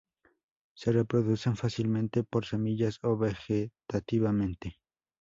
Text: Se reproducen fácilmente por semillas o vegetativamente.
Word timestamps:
Se 0.73 0.91
reproducen 0.91 1.55
fácilmente 1.57 2.23
por 2.23 2.47
semillas 2.47 2.97
o 3.03 3.17
vegetativamente. 3.17 4.79